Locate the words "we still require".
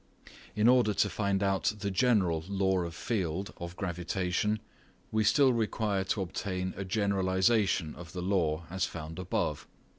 5.11-6.03